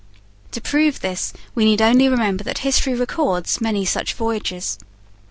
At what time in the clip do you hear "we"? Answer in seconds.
1.53-1.63